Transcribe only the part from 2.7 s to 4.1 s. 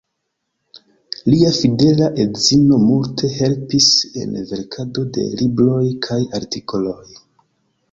multe helpis